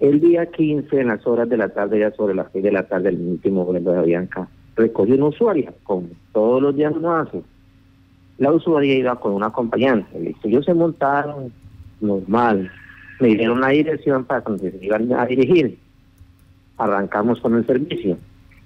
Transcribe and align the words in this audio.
El 0.00 0.20
día 0.20 0.46
15, 0.46 1.00
en 1.00 1.08
las 1.08 1.26
horas 1.26 1.48
de 1.48 1.56
la 1.56 1.70
tarde, 1.70 1.98
ya 1.98 2.12
sobre 2.12 2.34
las 2.34 2.46
6 2.52 2.62
de 2.62 2.72
la 2.72 2.84
tarde, 2.84 3.08
el 3.08 3.20
último 3.20 3.64
vuelo 3.64 3.90
de 3.90 3.98
Avianca, 3.98 4.48
recogió 4.76 5.16
una 5.16 5.26
usuaria, 5.26 5.72
como 5.82 6.08
todos 6.32 6.62
los 6.62 6.76
días 6.76 6.94
no 6.96 7.16
hace. 7.16 7.42
La 8.38 8.52
usuaria 8.52 8.94
iba 8.94 9.16
con 9.16 9.32
un 9.32 9.42
acompañante. 9.42 10.20
Listo. 10.20 10.46
Ellos 10.46 10.64
se 10.64 10.74
montaron 10.74 11.52
normal. 12.00 12.70
Me 13.18 13.34
dieron 13.34 13.60
la 13.60 13.70
dirección 13.70 14.24
para 14.24 14.42
donde 14.42 14.70
se 14.70 14.84
iban 14.84 15.12
a 15.12 15.26
dirigir. 15.26 15.76
Arrancamos 16.76 17.40
con 17.40 17.56
el 17.56 17.66
servicio. 17.66 18.16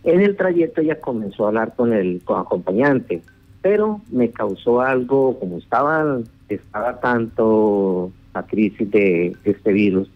En 0.05 0.21
el 0.21 0.37
trayecto 0.37 0.83
ella 0.83 1.01
comenzó 1.01 1.47
a 1.47 1.49
hablar 1.49 1.75
con 1.75 1.95
el 1.95 2.21
acompañante, 2.27 3.23
pero 3.63 4.03
me 4.11 4.31
causó 4.31 4.83
algo, 4.83 5.39
como 5.39 5.57
estaba, 5.57 6.19
estaba 6.51 7.01
tanto 7.01 8.11
la 8.35 8.43
crisis 8.43 8.91
de 8.91 9.35
este 9.45 9.73
virus, 9.73 10.11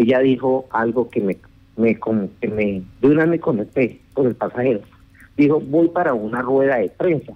ella 0.00 0.20
dijo 0.20 0.66
algo 0.70 1.10
que 1.10 1.20
me, 1.20 1.36
me 1.76 1.98
que 2.40 2.48
me, 2.48 2.82
de 3.02 3.08
una 3.08 3.26
me 3.26 3.38
conecté 3.38 4.00
con 4.14 4.26
el 4.26 4.34
pasajero. 4.34 4.80
Dijo, 5.36 5.60
voy 5.60 5.88
para 5.88 6.14
una 6.14 6.40
rueda 6.40 6.76
de 6.76 6.88
prensa. 6.88 7.34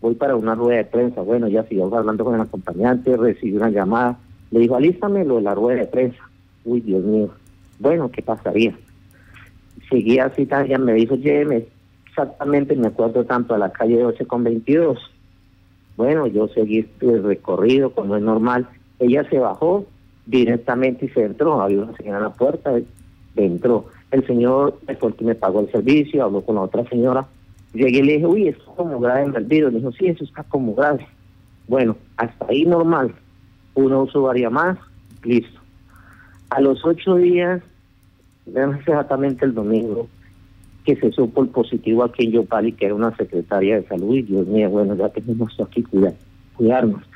Voy 0.00 0.14
para 0.14 0.34
una 0.34 0.54
rueda 0.54 0.78
de 0.78 0.84
prensa. 0.84 1.22
Bueno, 1.22 1.46
ya 1.46 1.62
siguió 1.64 1.94
hablando 1.94 2.24
con 2.24 2.34
el 2.34 2.40
acompañante, 2.40 3.16
recibí 3.16 3.56
una 3.56 3.70
llamada. 3.70 4.18
Le 4.50 4.60
dijo, 4.60 4.74
alístame 4.74 5.24
lo 5.24 5.36
de 5.36 5.42
la 5.42 5.54
rueda 5.54 5.80
de 5.80 5.86
prensa. 5.86 6.18
Uy, 6.64 6.80
Dios 6.80 7.04
mío. 7.04 7.30
Bueno, 7.78 8.10
¿qué 8.10 8.20
pasaría? 8.20 8.76
Seguía 9.88 10.26
así, 10.26 10.42
ella 10.50 10.78
me 10.78 10.94
dijo, 10.94 11.14
lléveme 11.14 11.66
exactamente, 12.08 12.74
me 12.74 12.88
acuerdo 12.88 13.24
tanto, 13.24 13.54
a 13.54 13.58
la 13.58 13.70
calle 13.70 14.00
12 14.00 14.26
con 14.26 14.42
22. 14.42 14.98
Bueno, 15.96 16.26
yo 16.26 16.48
seguí 16.48 16.86
el 17.00 17.22
recorrido 17.22 17.92
como 17.92 18.16
es 18.16 18.22
normal. 18.22 18.68
Ella 18.98 19.22
se 19.30 19.38
bajó, 19.38 19.86
directamente 20.30 21.06
y 21.06 21.08
se 21.08 21.24
entró, 21.24 21.60
había 21.60 21.82
una 21.82 21.96
señora 21.96 22.18
en 22.18 22.24
la 22.24 22.32
puerta, 22.32 22.72
entró. 23.36 23.86
El 24.10 24.26
señor 24.26 24.78
me 25.20 25.34
pagó 25.34 25.60
el 25.60 25.70
servicio, 25.70 26.24
habló 26.24 26.42
con 26.42 26.56
la 26.56 26.62
otra 26.62 26.88
señora, 26.88 27.26
llegué 27.72 27.98
y 27.98 28.02
le 28.02 28.12
dije, 28.14 28.26
uy, 28.26 28.48
esto 28.48 28.62
está 28.62 28.76
como 28.76 29.00
grave 29.00 29.22
en 29.22 29.34
el 29.34 29.44
video, 29.44 29.70
le 29.70 29.78
dijo, 29.78 29.92
sí, 29.92 30.06
eso 30.06 30.24
está 30.24 30.42
como 30.44 30.74
grave. 30.74 31.06
Bueno, 31.68 31.96
hasta 32.16 32.46
ahí 32.48 32.64
normal, 32.64 33.14
uno 33.74 34.02
usuaria 34.02 34.50
más, 34.50 34.78
listo. 35.24 35.60
A 36.50 36.60
los 36.60 36.84
ocho 36.84 37.16
días, 37.16 37.62
exactamente 38.46 39.44
el 39.44 39.54
domingo, 39.54 40.08
que 40.84 40.96
se 40.96 41.12
supo 41.12 41.42
el 41.42 41.48
positivo 41.48 42.04
aquí 42.04 42.24
en 42.24 42.32
Yopali, 42.32 42.72
que 42.72 42.86
era 42.86 42.94
una 42.94 43.16
secretaria 43.16 43.76
de 43.76 43.86
salud, 43.86 44.14
y 44.14 44.22
Dios 44.22 44.46
mío, 44.46 44.70
bueno, 44.70 44.94
ya 44.96 45.08
tenemos 45.08 45.54
aquí 45.60 45.82
cuidar, 45.82 46.14
cuidarnos 46.56 47.09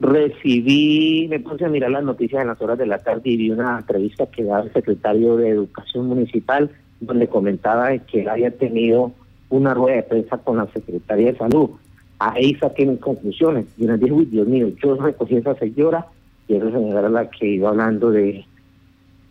recibí, 0.00 1.26
me 1.28 1.40
puse 1.40 1.64
a 1.64 1.68
mirar 1.68 1.90
las 1.90 2.04
noticias 2.04 2.42
en 2.42 2.48
las 2.48 2.60
horas 2.60 2.78
de 2.78 2.86
la 2.86 2.98
tarde 2.98 3.22
y 3.30 3.36
vi 3.36 3.50
una 3.50 3.78
entrevista 3.78 4.26
que 4.26 4.44
daba 4.44 4.64
el 4.64 4.72
secretario 4.72 5.36
de 5.36 5.50
Educación 5.50 6.06
Municipal, 6.06 6.70
donde 7.00 7.28
comentaba 7.28 7.96
que 7.98 8.22
él 8.22 8.28
había 8.28 8.50
tenido 8.50 9.12
una 9.48 9.74
rueda 9.74 9.96
de 9.96 10.02
prensa 10.02 10.38
con 10.38 10.58
la 10.58 10.66
secretaria 10.72 11.32
de 11.32 11.38
Salud. 11.38 11.70
Ahí 12.18 12.54
saqué 12.56 12.86
mis 12.86 13.00
conclusiones. 13.00 13.66
Y 13.76 13.86
les 13.86 14.00
dije, 14.00 14.12
uy, 14.12 14.24
Dios 14.26 14.46
mío, 14.46 14.68
yo 14.82 14.96
recogí 14.96 15.36
a 15.36 15.38
esa 15.40 15.54
señora 15.54 16.06
y 16.48 16.56
esa 16.56 16.70
señora 16.70 17.00
era 17.00 17.08
la 17.08 17.30
que 17.30 17.46
iba 17.46 17.70
hablando 17.70 18.10
de, 18.10 18.44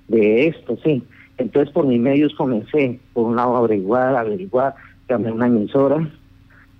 de 0.07 0.47
esto, 0.47 0.77
sí. 0.83 1.03
Entonces, 1.37 1.73
por 1.73 1.85
mis 1.85 1.99
medios 1.99 2.33
comencé, 2.35 2.99
por 3.13 3.25
un 3.25 3.35
lado, 3.35 3.55
a 3.55 3.59
averiguar, 3.59 4.15
averiguar, 4.15 4.75
llamé 5.09 5.29
a 5.29 5.33
una 5.33 5.47
emisora 5.47 6.09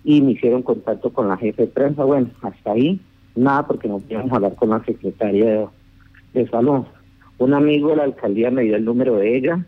y 0.04 0.22
me 0.22 0.32
hicieron 0.32 0.62
contacto 0.62 1.12
con 1.12 1.28
la 1.28 1.38
jefe 1.38 1.64
de 1.64 1.68
prensa. 1.68 2.04
Bueno, 2.04 2.30
hasta 2.42 2.72
ahí 2.72 3.00
nada 3.36 3.68
porque 3.68 3.88
no 3.88 4.00
podíamos 4.00 4.32
hablar 4.32 4.56
con 4.56 4.70
la 4.70 4.84
secretaria 4.84 5.68
de, 6.34 6.48
salud. 6.48 6.84
Un 7.38 7.54
amigo 7.54 7.90
de 7.90 7.98
la 7.98 8.04
alcaldía 8.04 8.52
me 8.52 8.64
dio 8.64 8.76
el 8.76 8.86
número 8.86 9.18
de 9.18 9.38
ella 9.38 9.66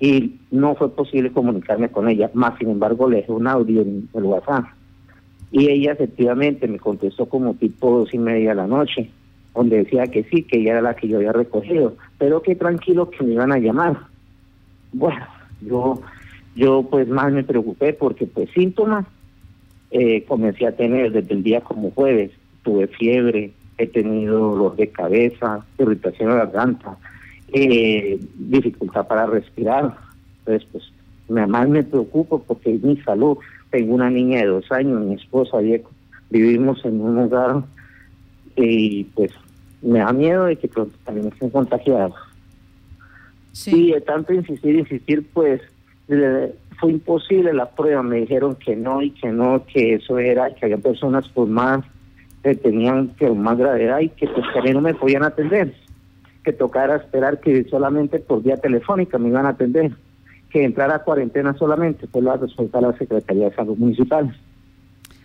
y 0.00 0.36
no 0.50 0.74
fue 0.74 0.90
posible 0.94 1.32
comunicarme 1.32 1.90
con 1.90 2.08
ella, 2.08 2.30
más 2.34 2.58
sin 2.58 2.70
embargo 2.70 3.08
le 3.08 3.18
dejé 3.18 3.32
un 3.32 3.46
audio 3.46 3.82
en 3.82 4.08
el 4.14 4.22
WhatsApp. 4.24 4.64
Y 5.50 5.68
ella 5.70 5.92
efectivamente 5.92 6.68
me 6.68 6.78
contestó 6.78 7.26
como 7.26 7.54
tipo 7.54 7.98
dos 7.98 8.12
y 8.12 8.18
media 8.18 8.50
de 8.50 8.56
la 8.56 8.66
noche, 8.66 9.10
donde 9.54 9.78
decía 9.78 10.06
que 10.06 10.24
sí, 10.24 10.42
que 10.42 10.58
ella 10.58 10.72
era 10.72 10.82
la 10.82 10.94
que 10.94 11.08
yo 11.08 11.16
había 11.16 11.32
recogido, 11.32 11.96
pero 12.18 12.42
que 12.42 12.54
tranquilo 12.54 13.10
que 13.10 13.24
me 13.24 13.32
iban 13.34 13.52
a 13.52 13.58
llamar. 13.58 13.98
Bueno, 14.92 15.26
yo, 15.62 16.00
yo 16.54 16.82
pues 16.88 17.08
más 17.08 17.32
me 17.32 17.44
preocupé 17.44 17.92
porque 17.92 18.26
pues 18.26 18.50
síntomas 18.50 19.06
eh, 19.90 20.24
comencé 20.24 20.66
a 20.66 20.76
tener 20.76 21.12
desde 21.12 21.32
el 21.32 21.42
día 21.42 21.62
como 21.62 21.90
jueves 21.92 22.30
tuve 22.68 22.86
fiebre, 22.86 23.50
he 23.78 23.86
tenido 23.86 24.38
dolor 24.38 24.76
de 24.76 24.88
cabeza, 24.88 25.64
irritación 25.78 26.28
de 26.28 26.36
la 26.36 26.44
garganta, 26.44 26.98
eh, 27.50 28.20
dificultad 28.34 29.06
para 29.06 29.24
respirar. 29.24 29.96
Entonces, 30.40 30.68
pues, 30.70 31.48
más 31.48 31.66
me 31.66 31.82
preocupo 31.82 32.42
porque 32.46 32.74
es 32.74 32.82
mi 32.82 32.98
salud. 32.98 33.38
Tengo 33.70 33.94
una 33.94 34.10
niña 34.10 34.40
de 34.40 34.48
dos 34.48 34.70
años, 34.70 35.00
mi 35.00 35.14
esposa, 35.14 35.58
vivimos 36.28 36.84
en 36.84 37.00
un 37.00 37.22
lugar 37.22 37.64
y 38.54 39.04
pues 39.04 39.30
me 39.80 40.00
da 40.00 40.12
miedo 40.12 40.44
de 40.44 40.56
que 40.56 40.68
también 41.04 41.28
estén 41.28 41.48
contagiados. 41.48 42.14
Sí. 43.52 43.88
Y 43.88 43.92
de 43.92 44.02
tanto 44.02 44.34
insistir, 44.34 44.74
insistir, 44.74 45.26
pues 45.32 45.62
fue 46.78 46.90
imposible 46.90 47.54
la 47.54 47.70
prueba. 47.70 48.02
Me 48.02 48.16
dijeron 48.16 48.56
que 48.56 48.76
no 48.76 49.00
y 49.00 49.10
que 49.12 49.30
no, 49.30 49.64
que 49.64 49.94
eso 49.94 50.18
era, 50.18 50.54
que 50.54 50.66
había 50.66 50.78
personas 50.78 51.26
por 51.30 51.48
más 51.48 51.84
que 52.42 52.54
tenían 52.54 53.08
que 53.18 53.30
más 53.30 53.58
gravedad 53.58 54.00
y 54.00 54.10
que 54.10 54.26
pues 54.28 54.46
también 54.54 54.74
no 54.74 54.80
me 54.80 54.94
podían 54.94 55.24
atender, 55.24 55.74
que 56.44 56.52
tocara 56.52 56.96
esperar 56.96 57.40
que 57.40 57.64
solamente 57.68 58.18
por 58.20 58.42
vía 58.42 58.56
telefónica 58.56 59.18
me 59.18 59.28
iban 59.28 59.46
a 59.46 59.50
atender, 59.50 59.92
que 60.50 60.64
entrara 60.64 60.96
a 60.96 60.98
cuarentena 61.00 61.54
solamente, 61.58 62.06
fue 62.06 62.22
la 62.22 62.36
respuesta 62.36 62.80
de 62.80 62.86
la 62.86 62.96
Secretaría 62.96 63.50
de 63.50 63.56
Salud 63.56 63.76
Municipal. 63.76 64.34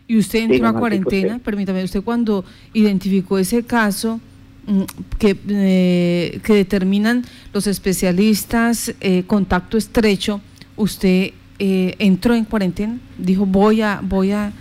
¿Y 0.08 0.18
usted 0.18 0.52
entró 0.52 0.68
a 0.68 0.74
cuarentena? 0.74 1.40
Permítame, 1.40 1.84
usted 1.84 2.04
cuando 2.04 2.44
identificó 2.74 3.38
ese 3.38 3.64
caso 3.64 4.20
mm, 4.68 4.82
que, 5.18 5.38
eh, 5.48 6.40
que 6.44 6.54
determinan 6.56 7.24
los 7.54 7.68
especialistas 7.68 8.94
eh, 9.00 9.24
contacto 9.26 9.78
estrecho, 9.78 10.42
¿usted 10.76 11.32
eh, 11.60 11.96
entró 12.00 12.34
en 12.34 12.44
cuarentena? 12.44 12.98
Dijo, 13.18 13.46
voy 13.46 13.82
a, 13.82 14.02
voy 14.04 14.32
a, 14.32 14.52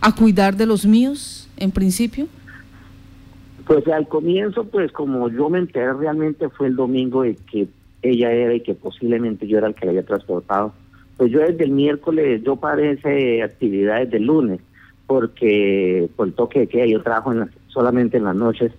a 0.00 0.14
cuidar 0.16 0.56
de 0.56 0.66
los 0.66 0.84
míos 0.84 1.41
en 1.56 1.70
principio? 1.70 2.26
Pues 3.66 3.86
al 3.88 4.08
comienzo, 4.08 4.64
pues 4.64 4.90
como 4.92 5.28
yo 5.28 5.48
me 5.48 5.58
enteré 5.58 5.92
realmente 5.92 6.48
fue 6.48 6.66
el 6.66 6.76
domingo 6.76 7.22
de 7.22 7.36
que 7.50 7.68
ella 8.02 8.32
era 8.32 8.54
y 8.54 8.60
que 8.60 8.74
posiblemente 8.74 9.46
yo 9.46 9.58
era 9.58 9.68
el 9.68 9.74
que 9.74 9.86
la 9.86 9.92
había 9.92 10.04
transportado. 10.04 10.72
Pues 11.16 11.30
yo 11.30 11.40
desde 11.40 11.64
el 11.64 11.70
miércoles, 11.70 12.42
yo 12.42 12.56
paré 12.56 12.92
esa 12.92 13.44
actividad 13.44 14.10
lunes, 14.14 14.60
porque 15.06 16.08
por 16.16 16.26
el 16.26 16.34
toque 16.34 16.60
de 16.60 16.66
que 16.66 16.90
yo 16.90 17.02
trabajo 17.02 17.32
solamente 17.68 18.16
en 18.16 18.24
las 18.24 18.34
noches, 18.34 18.72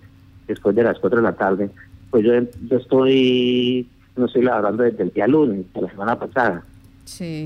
después 0.47 0.75
de 0.75 0.83
las 0.83 0.99
4 0.99 1.17
de 1.17 1.23
la 1.23 1.35
tarde, 1.35 1.69
pues 2.09 2.25
yo, 2.25 2.33
yo 2.67 2.77
estoy, 2.77 3.87
no 4.17 4.25
estoy 4.25 4.43
laborando 4.43 4.83
desde 4.83 5.03
el 5.03 5.11
día 5.11 5.27
lunes, 5.27 5.65
de 5.73 5.81
la 5.81 5.89
semana 5.89 6.19
pasada. 6.19 6.63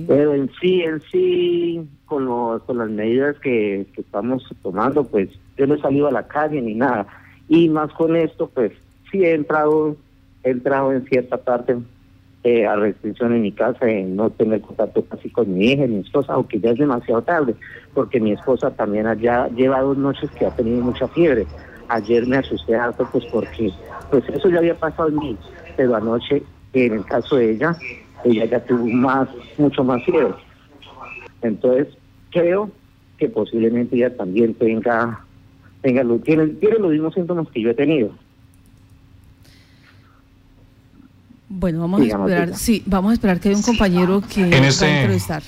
Pero 0.07 0.33
en 0.33 0.49
sí, 0.61 0.81
en 0.81 1.01
sí, 1.11 1.87
con, 2.05 2.25
los, 2.25 2.61
con 2.63 2.77
las 2.77 2.89
medidas 2.89 3.37
que, 3.39 3.85
estamos 3.97 4.43
tomando, 4.61 5.03
pues 5.03 5.29
yo 5.57 5.67
no 5.67 5.75
he 5.75 5.81
salido 5.81 6.07
a 6.07 6.11
la 6.11 6.27
calle 6.27 6.61
ni 6.61 6.75
nada. 6.75 7.07
Y 7.49 7.69
más 7.69 7.91
con 7.93 8.15
esto, 8.15 8.49
pues 8.53 8.71
sí 9.11 9.23
he 9.23 9.33
entrado, 9.33 9.95
he 10.43 10.51
entrado 10.51 10.91
en 10.91 11.05
cierta 11.05 11.37
parte 11.37 11.77
eh, 12.43 12.65
a 12.65 12.75
restricción 12.75 13.33
en 13.33 13.41
mi 13.41 13.51
casa, 13.51 13.89
en 13.89 14.15
no 14.15 14.29
tener 14.29 14.61
contacto 14.61 15.03
casi 15.05 15.29
con 15.29 15.53
mi 15.53 15.71
hija 15.71 15.87
mi 15.87 15.99
esposa, 15.99 16.33
aunque 16.33 16.59
ya 16.59 16.71
es 16.71 16.77
demasiado 16.77 17.21
tarde, 17.21 17.55
porque 17.93 18.19
mi 18.19 18.31
esposa 18.33 18.71
también 18.71 19.07
allá 19.07 19.47
lleva 19.49 19.81
dos 19.81 19.97
noches 19.97 20.29
que 20.31 20.45
ha 20.45 20.55
tenido 20.55 20.81
mucha 20.81 21.07
fiebre. 21.07 21.47
Ayer 21.89 22.27
me 22.27 22.37
asusté 22.37 22.75
harto, 22.75 23.07
pues 23.11 23.25
porque 23.25 23.71
pues 24.11 24.23
eso 24.29 24.49
ya 24.49 24.59
había 24.59 24.75
pasado 24.75 25.09
en 25.09 25.15
mí, 25.15 25.37
pero 25.75 25.95
anoche, 25.95 26.43
en 26.73 26.93
el 26.93 27.05
caso 27.05 27.37
de 27.37 27.51
ella, 27.51 27.77
ella 28.23 28.45
ya 28.45 28.59
tuvo 28.65 28.85
más, 28.87 29.29
mucho 29.57 29.83
más 29.83 30.03
fiebre. 30.03 30.33
Entonces, 31.41 31.87
creo 32.31 32.71
que 33.17 33.29
posiblemente 33.29 33.95
ella 33.95 34.15
también 34.15 34.53
tenga, 34.53 35.21
tenga 35.81 36.03
tiene, 36.23 36.47
tiene 36.47 36.79
los 36.79 36.91
mismos 36.91 37.13
síntomas 37.13 37.47
que 37.49 37.61
yo 37.61 37.71
he 37.71 37.73
tenido. 37.73 38.11
Bueno, 41.49 41.79
vamos 41.79 42.01
a 42.01 42.05
esperar, 42.05 42.55
sí, 42.55 42.83
vamos 42.85 43.11
a 43.11 43.13
esperar 43.13 43.39
que 43.39 43.49
hay 43.49 43.55
un 43.55 43.61
compañero 43.61 44.21
que 44.21 44.41
en 44.41 44.65
ese, 44.65 44.85
va 44.85 44.91
a 44.91 44.99
entrevistar. 44.99 45.43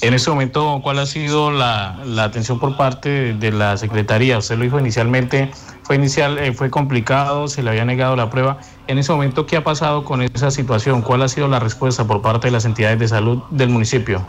En 0.00 0.14
ese 0.14 0.30
momento, 0.30 0.80
¿cuál 0.82 1.00
ha 1.00 1.06
sido 1.06 1.50
la, 1.50 2.00
la, 2.06 2.24
atención 2.24 2.58
por 2.58 2.76
parte 2.76 3.34
de 3.34 3.52
la 3.52 3.76
Secretaría? 3.76 4.38
Usted 4.38 4.56
lo 4.56 4.64
dijo 4.64 4.80
inicialmente, 4.80 5.50
fue 5.82 5.96
inicial, 5.96 6.38
eh, 6.38 6.52
fue 6.52 6.70
complicado, 6.70 7.48
se 7.48 7.62
le 7.62 7.70
había 7.70 7.84
negado 7.84 8.16
la 8.16 8.30
prueba. 8.30 8.58
En 8.88 8.96
ese 8.96 9.12
momento, 9.12 9.44
¿qué 9.44 9.58
ha 9.58 9.62
pasado 9.62 10.02
con 10.02 10.22
esa 10.22 10.50
situación? 10.50 11.02
¿Cuál 11.02 11.20
ha 11.20 11.28
sido 11.28 11.46
la 11.46 11.60
respuesta 11.60 12.06
por 12.06 12.22
parte 12.22 12.46
de 12.46 12.52
las 12.52 12.64
entidades 12.64 12.98
de 12.98 13.06
salud 13.06 13.42
del 13.50 13.68
municipio? 13.68 14.26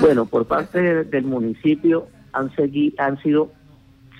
Bueno, 0.00 0.26
por 0.26 0.44
parte 0.44 1.04
del 1.04 1.24
municipio 1.24 2.08
han, 2.32 2.50
han 2.98 3.22
sido 3.22 3.52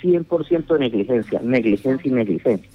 100% 0.00 0.66
de 0.66 0.78
negligencia, 0.78 1.40
negligencia 1.42 2.08
y 2.08 2.14
negligencia. 2.14 2.70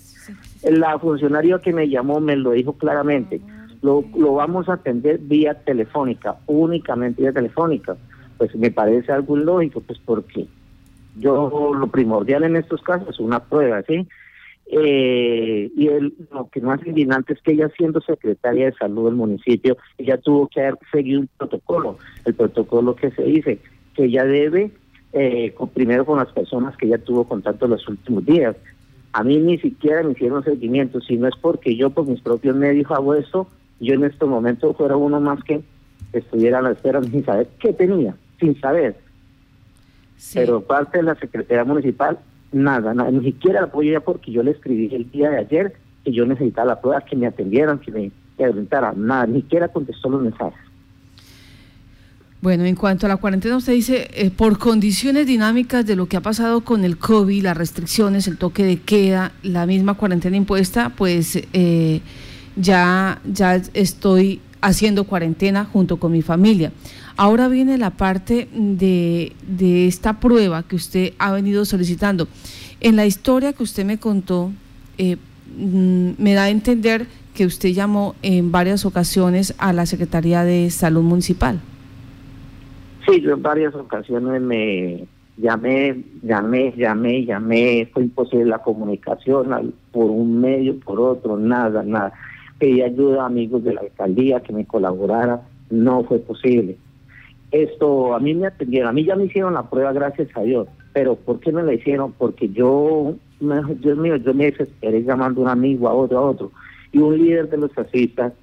La 0.64 1.00
funcionaria 1.00 1.60
que 1.60 1.72
me 1.72 1.88
llamó 1.88 2.20
me 2.20 2.36
lo 2.36 2.52
dijo 2.52 2.74
claramente. 2.74 3.40
Lo, 3.82 4.04
lo 4.18 4.34
vamos 4.34 4.68
a 4.68 4.74
atender 4.74 5.18
vía 5.18 5.54
telefónica, 5.54 6.36
únicamente 6.46 7.22
vía 7.22 7.32
telefónica. 7.32 7.96
Pues 8.38 8.54
me 8.58 8.70
parece 8.70 9.14
algo 9.14 9.38
lógico, 9.38 9.80
pues 9.80 9.98
porque 10.04 10.46
yo 11.16 11.72
lo 11.74 11.88
primordial 11.88 12.44
en 12.44 12.58
estos 12.58 12.82
casos 12.82 13.08
es 13.08 13.20
una 13.22 13.40
prueba, 13.40 13.82
¿sí? 13.84 14.06
Eh, 14.72 15.72
y 15.76 15.88
el, 15.88 16.14
lo 16.32 16.48
que 16.50 16.62
más 16.62 16.80
indignante 16.86 17.34
es 17.34 17.42
que 17.42 17.54
ella 17.54 17.72
siendo 17.76 18.02
secretaria 18.02 18.68
de 18.68 18.74
salud 18.74 19.06
del 19.06 19.16
municipio, 19.16 19.78
ella 19.98 20.18
tuvo 20.18 20.48
que 20.48 20.62
haber 20.62 20.78
seguido 20.92 21.22
un 21.22 21.30
protocolo, 21.38 21.98
el 22.26 22.36
protocolo 22.36 22.96
que 22.96 23.10
se 23.12 23.24
dice 23.24 23.58
que 23.96 24.04
ella 24.06 24.26
debe, 24.26 24.72
eh, 25.14 25.56
primero 25.74 26.06
con 26.06 26.20
las 26.20 26.32
personas 26.32 26.78
que 26.78 26.86
ella 26.86 27.00
tuvo 27.00 27.24
contacto 27.24 27.68
los 27.68 27.88
últimos 27.88 28.24
días. 28.26 28.56
A 29.12 29.24
mí 29.24 29.38
ni 29.38 29.58
siquiera 29.58 30.04
me 30.04 30.12
hicieron 30.12 30.44
seguimiento, 30.44 31.02
si 31.02 31.18
no 31.18 31.28
es 31.28 31.36
porque 31.42 31.76
yo 31.76 31.90
por 31.90 32.06
mis 32.06 32.22
propios 32.22 32.56
medios 32.56 32.92
hago 32.92 33.16
esto, 33.16 33.48
yo 33.80 33.96
en 33.96 34.04
estos 34.04 34.30
momentos 34.30 34.78
fuera 34.78 34.96
uno 34.96 35.20
más 35.20 35.44
que 35.44 35.62
estuviera 36.14 36.60
a 36.60 36.62
la 36.62 36.72
espera 36.72 37.02
sin 37.02 37.26
saber 37.26 37.48
qué 37.60 37.74
tenía, 37.74 38.16
sin 38.40 38.60
saber. 38.62 38.96
Pero 40.34 40.62
parte 40.62 41.00
de 41.00 41.06
la 41.06 41.16
Secretaría 41.16 41.64
Municipal, 41.64 42.20
nada, 42.52 42.94
nada, 42.94 43.12
ni 43.12 43.24
siquiera 43.24 43.64
apoyo 43.64 43.92
ya 43.92 44.00
porque 44.00 44.32
yo 44.32 44.44
le 44.44 44.52
escribí 44.52 44.94
el 44.94 45.10
día 45.12 45.30
de 45.30 45.38
ayer 45.38 45.74
que 46.04 46.12
yo 46.12 46.26
necesitaba 46.26 46.68
la 46.68 46.82
prueba, 46.82 47.02
que 47.02 47.16
me 47.16 47.28
atendieran, 47.28 47.80
que 47.80 47.92
me 47.92 48.12
orientaran, 48.38 49.06
nada, 49.06 49.28
ni 49.28 49.42
siquiera 49.42 49.68
contestó 49.68 50.10
los 50.10 50.22
mensajes. 50.22 50.60
Bueno, 52.42 52.64
en 52.64 52.76
cuanto 52.76 53.06
a 53.06 53.10
la 53.10 53.18
cuarentena, 53.18 53.58
usted 53.58 53.74
dice, 53.74 54.10
eh, 54.14 54.32
por 54.32 54.58
condiciones 54.58 55.28
dinámicas 55.28 55.86
de 55.86 55.98
lo 55.98 56.06
que 56.06 56.16
ha 56.16 56.22
pasado 56.22 56.62
con 56.62 56.86
el 56.86 56.98
COVID, 56.98 57.44
las 57.44 57.58
restricciones, 57.58 58.30
el 58.30 58.38
toque 58.38 58.64
de 58.64 58.80
queda, 58.80 59.34
la 59.44 59.66
misma 59.66 59.96
cuarentena 59.96 60.38
impuesta, 60.38 60.94
pues 60.96 61.38
eh, 61.52 62.00
ya, 62.56 63.20
ya 63.26 63.56
estoy 63.74 64.40
haciendo 64.62 65.06
cuarentena 65.06 65.66
junto 65.66 65.98
con 65.98 66.12
mi 66.12 66.22
familia. 66.22 66.72
Ahora 67.18 67.48
viene 67.48 67.78
la 67.78 67.92
parte 67.92 68.48
de, 68.54 69.34
de 69.48 69.88
esta 69.88 70.20
prueba 70.20 70.64
que 70.64 70.76
usted 70.76 71.14
ha 71.20 71.32
venido 71.32 71.66
solicitando. 71.66 72.28
En 72.82 72.96
la 72.96 73.06
historia 73.06 73.54
que 73.54 73.64
usted 73.64 73.86
me 73.86 73.98
contó, 73.98 74.52
eh, 74.98 75.18
mm, 75.58 76.12
me 76.18 76.34
da 76.34 76.44
a 76.44 76.50
entender 76.50 77.08
que 77.34 77.46
usted 77.46 77.70
llamó 77.70 78.16
en 78.22 78.52
varias 78.52 78.86
ocasiones 78.86 79.54
a 79.58 79.74
la 79.74 79.86
Secretaría 79.86 80.44
de 80.44 80.70
Salud 80.70 81.04
Municipal. 81.04 81.60
Sí, 83.08 83.22
yo 83.22 83.34
en 83.34 83.42
varias 83.42 83.74
ocasiones 83.76 84.42
me 84.42 85.08
llamé, 85.38 86.04
llamé, 86.22 86.74
llamé, 86.76 87.26
llamé, 87.26 87.90
fue 87.94 88.04
imposible 88.04 88.46
la 88.46 88.60
comunicación 88.60 89.74
por 89.92 90.12
un 90.12 90.42
medio, 90.42 90.80
por 90.80 91.00
otro, 91.00 91.38
nada, 91.38 91.82
nada. 91.84 92.14
Pedí 92.60 92.82
ayuda 92.82 93.24
a 93.24 93.28
amigos 93.28 93.64
de 93.64 93.74
la 93.74 93.82
alcaldía 93.82 94.42
que 94.42 94.54
me 94.54 94.66
colaboraran, 94.66 95.42
no 95.70 96.04
fue 96.04 96.20
posible. 96.20 96.78
Esto, 97.52 98.14
a 98.14 98.20
mí 98.20 98.34
me 98.36 98.48
atendieron, 98.48 98.90
a 98.90 98.94
mí 98.94 99.06
ya 99.06 99.16
me 99.16 99.26
hicieron 99.26 99.56
la 99.56 99.70
prueba, 99.70 99.92
gracias 99.92 100.30
a 100.36 100.42
Dios, 100.42 100.68
pero 100.94 101.16
¿por 101.16 101.40
qué 101.40 101.52
me 101.52 101.64
la 101.64 101.74
hicieron? 101.74 102.12
Porque 102.12 102.50
yo, 102.50 103.16
Dios 103.40 103.98
mío, 103.98 104.18
yo 104.18 104.34
me 104.34 104.52
desesperé 104.52 105.04
llamando 105.04 105.42
a 105.42 105.44
un 105.46 105.50
amigo, 105.50 105.88
a 105.88 105.94
otro, 105.94 106.20
a 106.20 106.22
otro, 106.22 106.52
y 106.92 107.00
un 107.00 107.18
líder 107.18 107.50
de 107.50 107.58
los 107.58 107.72
taxistas 107.72 108.34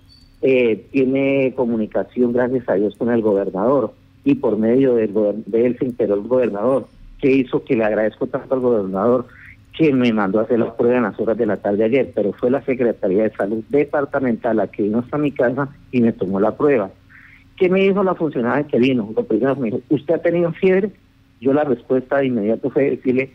eh, 0.42 0.86
tiene 0.90 1.54
comunicación, 1.54 2.32
gracias 2.32 2.68
a 2.68 2.74
Dios, 2.74 2.96
con 2.96 3.10
el 3.10 3.22
gobernador, 3.22 3.92
y 4.24 4.34
por 4.34 4.58
medio 4.58 4.94
del, 4.96 5.14
de 5.46 5.66
él 5.66 5.76
se 5.78 5.84
enteró 5.84 6.14
el 6.14 6.22
gobernador, 6.22 6.88
que 7.20 7.30
hizo 7.30 7.62
que 7.64 7.76
le 7.76 7.84
agradezco 7.84 8.26
tanto 8.26 8.54
al 8.54 8.60
gobernador 8.60 9.26
que 9.76 9.92
me 9.92 10.12
mandó 10.12 10.40
a 10.40 10.42
hacer 10.42 10.58
la 10.58 10.74
prueba 10.74 10.96
en 10.96 11.02
las 11.02 11.20
horas 11.20 11.36
de 11.36 11.46
la 11.46 11.58
tarde 11.58 11.84
ayer, 11.84 12.10
pero 12.14 12.32
fue 12.32 12.50
la 12.50 12.62
Secretaría 12.62 13.24
de 13.24 13.30
Salud 13.32 13.62
Departamental 13.68 14.56
la 14.56 14.68
que 14.68 14.84
vino 14.84 15.00
hasta 15.00 15.18
mi 15.18 15.32
casa 15.32 15.68
y 15.92 16.00
me 16.00 16.12
tomó 16.12 16.40
la 16.40 16.56
prueba. 16.56 16.90
¿Qué 17.56 17.68
me 17.68 17.80
dijo 17.80 18.02
la 18.02 18.14
funcionaria 18.14 18.66
que 18.66 18.78
vino? 18.78 19.12
Lo 19.14 19.24
primero 19.24 19.54
me 19.56 19.66
dijo, 19.66 19.80
¿usted 19.90 20.14
ha 20.14 20.22
tenido 20.22 20.52
fiebre? 20.52 20.90
Yo 21.40 21.52
la 21.52 21.64
respuesta 21.64 22.18
de 22.18 22.26
inmediato 22.26 22.70
fue 22.70 22.90
decirle, 22.90 23.30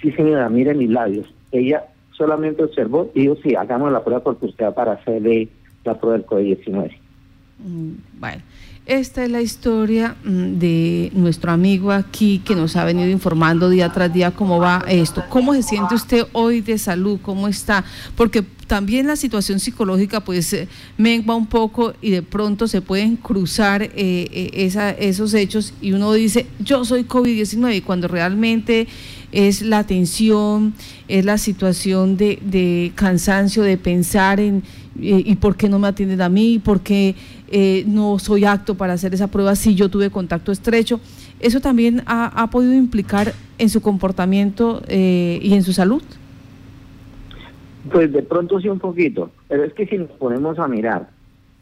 sí 0.00 0.10
señora, 0.12 0.48
mire 0.48 0.74
mis 0.74 0.90
labios. 0.90 1.32
Ella 1.52 1.84
solamente 2.12 2.62
observó 2.62 3.10
y 3.14 3.22
dijo, 3.22 3.36
sí, 3.42 3.54
hagamos 3.54 3.92
la 3.92 4.02
prueba 4.02 4.22
porque 4.22 4.46
usted 4.46 4.64
va 4.64 4.74
para 4.74 4.92
hacerle 4.92 5.48
la 5.84 5.98
prueba 5.98 6.16
del 6.16 6.26
COVID-19. 6.26 6.90
Mm, 7.58 7.92
bueno, 8.18 8.42
esta 8.84 9.24
es 9.24 9.30
la 9.30 9.40
historia 9.40 10.16
mm, 10.24 10.58
de 10.58 11.10
nuestro 11.14 11.52
amigo 11.52 11.92
aquí 11.92 12.40
que 12.44 12.56
nos 12.56 12.74
ha 12.76 12.84
venido 12.84 13.08
informando 13.08 13.70
día 13.70 13.92
tras 13.92 14.12
día 14.12 14.32
cómo 14.32 14.58
va 14.58 14.84
esto. 14.88 15.22
¿Cómo 15.28 15.54
se 15.54 15.62
siente 15.62 15.94
usted 15.94 16.26
hoy 16.32 16.60
de 16.60 16.78
salud? 16.78 17.20
¿Cómo 17.22 17.46
está? 17.46 17.84
Porque 18.16 18.42
también 18.66 19.06
la 19.06 19.16
situación 19.16 19.60
psicológica 19.60 20.20
pues 20.20 20.52
eh, 20.52 20.68
mengua 20.96 21.36
un 21.36 21.46
poco 21.46 21.94
y 22.00 22.10
de 22.10 22.22
pronto 22.22 22.66
se 22.66 22.80
pueden 22.80 23.16
cruzar 23.16 23.82
eh, 23.82 23.90
eh, 23.96 24.96
esos 24.98 25.34
hechos 25.34 25.74
y 25.80 25.92
uno 25.92 26.12
dice 26.12 26.46
yo 26.58 26.84
soy 26.84 27.04
COVID-19 27.04 27.76
y 27.76 27.80
cuando 27.82 28.08
realmente 28.08 28.88
es 29.32 29.62
la 29.62 29.84
tensión, 29.84 30.74
es 31.08 31.24
la 31.24 31.38
situación 31.38 32.16
de, 32.16 32.38
de 32.42 32.92
cansancio, 32.94 33.62
de 33.62 33.76
pensar 33.76 34.38
en 34.38 34.62
y 34.94 35.36
por 35.36 35.56
qué 35.56 35.70
no 35.70 35.78
me 35.78 35.88
atienden 35.88 36.20
a 36.20 36.28
mí, 36.28 36.60
por 36.62 36.80
qué 36.80 37.14
no 37.86 38.18
soy 38.18 38.44
apto 38.44 38.74
para 38.74 38.92
hacer 38.92 39.14
esa 39.14 39.26
prueba 39.26 39.56
si 39.56 39.74
yo 39.74 39.88
tuve 39.88 40.10
contacto 40.10 40.52
estrecho. 40.52 41.00
¿Eso 41.40 41.60
también 41.60 42.02
ha, 42.06 42.42
ha 42.42 42.50
podido 42.50 42.74
implicar 42.74 43.32
en 43.58 43.70
su 43.70 43.80
comportamiento 43.80 44.82
y 44.88 45.54
en 45.54 45.62
su 45.62 45.72
salud? 45.72 46.02
Pues 47.90 48.12
de 48.12 48.22
pronto 48.22 48.60
sí 48.60 48.68
un 48.68 48.78
poquito, 48.78 49.30
pero 49.48 49.64
es 49.64 49.72
que 49.72 49.86
si 49.86 49.96
nos 49.96 50.10
ponemos 50.10 50.58
a 50.58 50.68
mirar, 50.68 51.08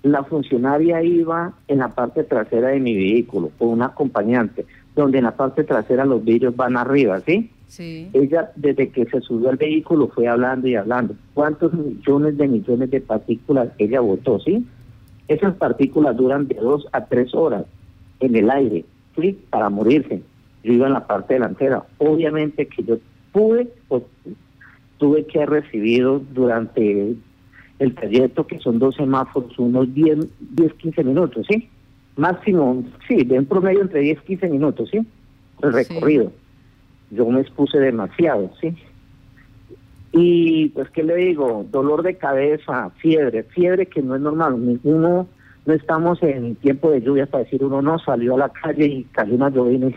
la 0.02 0.24
funcionaria 0.24 1.02
iba 1.02 1.52
en 1.68 1.78
la 1.78 1.88
parte 1.88 2.24
trasera 2.24 2.68
de 2.68 2.80
mi 2.80 2.94
vehículo 2.96 3.52
con 3.58 3.68
un 3.68 3.82
acompañante, 3.82 4.66
donde 4.96 5.18
en 5.18 5.24
la 5.24 5.36
parte 5.36 5.62
trasera 5.64 6.04
los 6.04 6.24
vidrios 6.24 6.56
van 6.56 6.76
arriba, 6.76 7.20
¿sí? 7.20 7.50
Sí. 7.70 8.10
Ella 8.12 8.50
desde 8.56 8.90
que 8.90 9.06
se 9.06 9.20
subió 9.20 9.50
al 9.50 9.56
vehículo 9.56 10.08
fue 10.08 10.26
hablando 10.26 10.66
y 10.66 10.74
hablando. 10.74 11.14
¿Cuántos 11.34 11.72
millones 11.72 12.36
de 12.36 12.48
millones 12.48 12.90
de 12.90 13.00
partículas 13.00 13.68
ella 13.78 14.00
botó, 14.00 14.40
sí? 14.40 14.66
Esas 15.28 15.54
partículas 15.54 16.16
duran 16.16 16.48
de 16.48 16.56
dos 16.56 16.88
a 16.90 17.06
tres 17.06 17.32
horas 17.34 17.64
en 18.18 18.34
el 18.34 18.50
aire. 18.50 18.84
Para 19.50 19.68
morirse. 19.68 20.22
Yo 20.64 20.72
iba 20.72 20.86
en 20.86 20.94
la 20.94 21.06
parte 21.06 21.34
delantera. 21.34 21.84
Obviamente 21.98 22.66
que 22.66 22.82
yo 22.82 22.98
pude, 23.32 23.68
pues, 23.88 24.02
tuve 24.98 25.26
que 25.26 25.38
haber 25.38 25.62
recibido 25.62 26.22
durante 26.32 27.14
el 27.78 27.94
trayecto, 27.94 28.46
que 28.46 28.58
son 28.58 28.78
dos 28.78 28.96
semáforos, 28.96 29.58
unos 29.58 29.92
10, 29.94 30.26
10 30.56 30.72
15 30.74 31.04
minutos, 31.04 31.46
¿sí? 31.48 31.68
Máximo, 32.16 32.82
sí, 33.08 33.24
de 33.24 33.38
un 33.38 33.46
promedio 33.46 33.82
entre 33.82 34.00
10 34.00 34.20
15 34.22 34.48
minutos, 34.48 34.88
¿sí? 34.90 35.00
El 35.62 35.72
recorrido. 35.72 36.32
Yo 37.10 37.26
me 37.28 37.40
expuse 37.40 37.78
demasiado, 37.78 38.50
¿sí? 38.60 38.74
Y 40.12 40.68
pues, 40.70 40.90
¿qué 40.90 41.02
le 41.02 41.16
digo? 41.16 41.64
Dolor 41.70 42.02
de 42.02 42.16
cabeza, 42.16 42.90
fiebre, 42.98 43.44
fiebre 43.44 43.86
que 43.86 44.02
no 44.02 44.16
es 44.16 44.20
normal. 44.20 44.54
Uno, 44.82 45.28
no 45.66 45.72
estamos 45.72 46.22
en 46.22 46.56
tiempo 46.56 46.90
de 46.90 47.00
lluvia 47.00 47.26
para 47.26 47.44
decir 47.44 47.64
uno 47.64 47.80
no 47.82 47.98
salió 47.98 48.34
a 48.34 48.38
la 48.38 48.48
calle 48.48 48.86
y 48.86 49.04
cayó 49.04 49.34
una 49.34 49.50
lluvia 49.50 49.90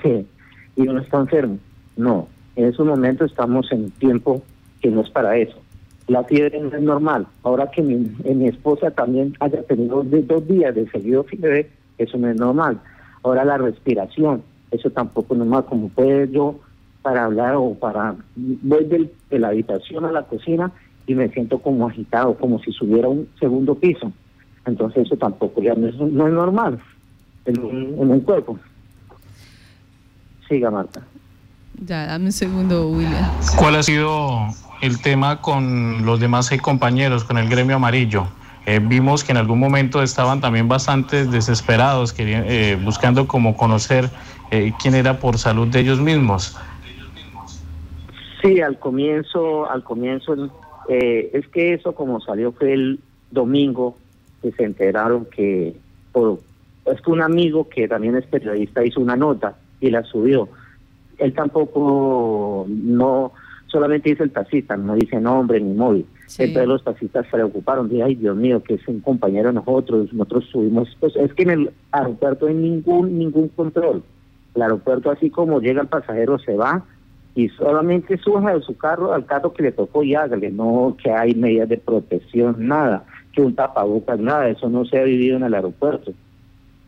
y, 0.75 0.87
uno 0.87 0.99
está 0.99 1.17
enfermo. 1.17 1.57
No, 1.97 2.27
en 2.55 2.65
esos 2.65 2.85
momentos 2.85 3.31
estamos 3.31 3.71
en 3.71 3.91
tiempo 3.91 4.43
que 4.81 4.89
no 4.89 5.01
es 5.01 5.09
para 5.09 5.37
eso. 5.37 5.57
La 6.07 6.23
fiebre 6.23 6.59
no 6.59 6.75
es 6.75 6.81
normal. 6.81 7.25
Ahora 7.43 7.71
que 7.71 7.81
mi, 7.81 7.95
mi 8.23 8.47
esposa 8.47 8.91
también 8.91 9.35
haya 9.39 9.63
tenido 9.63 10.03
dos 10.03 10.47
días 10.47 10.75
de 10.75 10.89
seguido 10.89 11.23
fiebre, 11.23 11.69
eso 11.97 12.17
no 12.17 12.29
es 12.29 12.35
normal. 12.35 12.79
Ahora 13.23 13.45
la 13.45 13.57
respiración, 13.57 14.43
eso 14.71 14.89
tampoco 14.91 15.33
es 15.33 15.39
normal. 15.39 15.65
Como 15.65 15.89
puede 15.89 16.29
yo 16.29 16.59
para 17.03 17.25
hablar 17.25 17.55
o 17.55 17.75
para... 17.75 18.15
Voy 18.35 18.85
de 18.85 19.39
la 19.39 19.49
habitación 19.49 20.05
a 20.05 20.11
la 20.11 20.23
cocina 20.23 20.71
y 21.05 21.13
me 21.13 21.29
siento 21.29 21.59
como 21.59 21.87
agitado, 21.87 22.35
como 22.35 22.59
si 22.63 22.71
subiera 22.71 23.07
un 23.07 23.29
segundo 23.39 23.75
piso. 23.75 24.11
Entonces 24.65 25.05
eso 25.05 25.17
tampoco 25.17 25.61
ya 25.61 25.75
no 25.75 25.87
es, 25.87 25.95
no 25.95 26.27
es 26.27 26.33
normal 26.33 26.79
en 27.45 27.59
un, 27.59 27.75
en 27.99 28.09
un 28.09 28.21
cuerpo. 28.21 28.57
Siga, 30.47 30.71
Marta. 30.71 31.01
Ya, 31.85 32.07
dame 32.07 32.25
un 32.25 32.31
segundo, 32.31 32.89
William. 32.89 33.29
¿Cuál 33.57 33.75
ha 33.75 33.83
sido 33.83 34.47
el 34.83 34.99
tema 35.01 35.39
con 35.39 36.05
los 36.05 36.19
demás 36.19 36.49
compañeros, 36.61 37.23
con 37.23 37.37
el 37.37 37.47
gremio 37.47 37.77
amarillo. 37.77 38.27
Eh, 38.65 38.79
vimos 38.83 39.23
que 39.23 39.31
en 39.31 39.37
algún 39.37 39.57
momento 39.57 40.03
estaban 40.03 40.41
también 40.41 40.67
bastante 40.67 41.25
desesperados, 41.25 42.13
eh, 42.17 42.77
buscando 42.83 43.25
como 43.25 43.55
conocer 43.55 44.09
eh, 44.51 44.73
quién 44.81 44.95
era 44.95 45.19
por 45.19 45.37
salud 45.37 45.69
de 45.69 45.79
ellos 45.79 46.01
mismos. 46.01 46.57
Sí, 48.43 48.59
al 48.59 48.77
comienzo, 48.77 49.69
al 49.69 49.83
comienzo, 49.83 50.51
es 50.89 51.47
que 51.47 51.73
eso 51.73 51.95
como 51.95 52.19
salió 52.19 52.51
fue 52.51 52.73
el 52.73 52.99
domingo 53.31 53.95
que 54.41 54.51
se 54.51 54.65
enteraron 54.65 55.25
que, 55.25 55.73
por, 56.11 56.39
es 56.85 56.99
que 57.01 57.09
un 57.09 57.21
amigo 57.21 57.69
que 57.69 57.87
también 57.87 58.17
es 58.17 58.25
periodista 58.25 58.83
hizo 58.83 58.99
una 58.99 59.15
nota 59.15 59.55
y 59.79 59.89
la 59.89 60.03
subió. 60.03 60.49
Él 61.17 61.33
tampoco 61.33 62.65
no 62.67 63.31
solamente 63.67 64.09
dice 64.09 64.23
el 64.23 64.31
taxista, 64.31 64.75
no 64.75 64.95
dice 64.95 65.21
nombre 65.21 65.61
ni 65.61 65.73
móvil. 65.73 66.05
Entonces 66.37 66.67
los 66.67 66.83
taxistas 66.83 67.25
se 67.25 67.31
preocuparon, 67.31 67.87
dije, 67.87 68.03
ay 68.03 68.15
Dios 68.15 68.35
mío, 68.35 68.61
que 68.61 68.73
es 68.73 68.85
un 68.89 68.99
compañero 68.99 69.49
de 69.49 69.55
nosotros, 69.55 70.11
nosotros 70.11 70.45
subimos, 70.51 70.89
pues 70.99 71.15
es 71.15 71.33
que 71.33 71.43
en 71.43 71.49
el 71.49 71.71
aeropuerto 71.91 72.47
hay 72.47 72.55
ningún, 72.55 73.17
ningún 73.17 73.47
control. 73.49 74.03
El 74.53 74.61
aeropuerto 74.61 75.11
así 75.11 75.29
como 75.29 75.61
llega 75.61 75.81
el 75.81 75.87
pasajero 75.87 76.37
se 76.39 76.55
va 76.57 76.83
y 77.35 77.49
solamente 77.49 78.17
suba 78.17 78.53
de 78.53 78.61
su 78.61 78.77
carro 78.77 79.13
al 79.13 79.25
carro 79.25 79.53
que 79.53 79.63
le 79.63 79.71
tocó 79.71 80.03
y 80.03 80.13
hágale, 80.15 80.51
no 80.51 80.95
que 81.01 81.11
hay 81.11 81.33
medidas 81.33 81.69
de 81.69 81.77
protección, 81.77 82.55
nada, 82.59 83.05
que 83.31 83.41
un 83.41 83.55
tapabocas, 83.55 84.19
nada, 84.19 84.49
eso 84.49 84.69
no 84.69 84.85
se 84.85 84.99
ha 84.99 85.03
vivido 85.03 85.37
en 85.37 85.43
el 85.43 85.53
aeropuerto. 85.53 86.11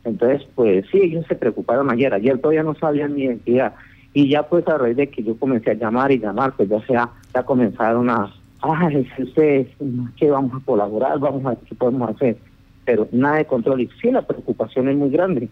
Entonces, 0.04 0.48
pues 0.54 0.86
sí, 0.92 1.00
ellos 1.02 1.26
se 1.28 1.36
preocuparon 1.36 1.90
ayer, 1.90 2.14
ayer 2.14 2.38
todavía 2.38 2.62
no 2.62 2.76
sabían 2.76 3.16
mi 3.16 3.24
identidad 3.24 3.74
y 4.14 4.30
ya 4.30 4.44
pues 4.44 4.68
a 4.68 4.78
raíz 4.78 4.96
de 4.96 5.08
que 5.08 5.24
yo 5.24 5.38
comencé 5.38 5.72
a 5.72 5.74
llamar 5.74 6.12
y 6.12 6.20
llamar, 6.20 6.54
pues 6.56 6.70
ya, 6.70 6.80
sea, 6.82 7.10
ya 7.34 7.44
comenzaron 7.44 8.10
a, 8.10 8.32
ah, 8.62 8.90
si 9.16 9.24
ustedes, 9.24 9.68
que 10.16 10.30
vamos 10.30 10.54
a 10.54 10.64
colaborar, 10.64 11.20
vamos 11.20 11.44
a 11.46 11.50
ver 11.50 11.58
qué 11.68 11.76
podemos 11.76 12.10
hacer, 12.12 12.38
pero 12.86 13.08
nada 13.12 13.38
de 13.38 13.46
control 13.46 13.82
y 13.82 13.90
sí 14.00 14.12
la 14.12 14.22
preocupación 14.22 14.90
es 14.90 14.96
muy 14.96 15.10
grande 15.10 15.50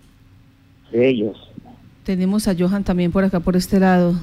de 0.92 1.10
ellos. 1.10 1.52
Tenemos 2.04 2.48
a 2.48 2.56
Johan 2.58 2.84
también 2.84 3.12
por 3.12 3.24
acá, 3.24 3.40
por 3.40 3.56
este 3.56 3.80
lado. 3.80 4.14